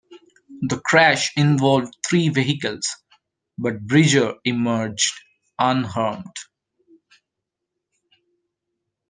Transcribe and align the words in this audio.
The 0.63 0.79
crash 0.83 1.31
involved 1.37 1.95
three 2.03 2.29
vehicles, 2.29 2.89
but 3.59 3.81
Bridger 3.85 4.33
emerged 4.43 5.13
unharmed. 5.59 6.25